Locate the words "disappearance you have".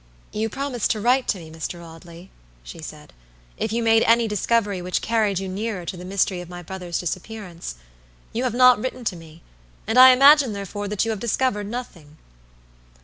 6.97-8.55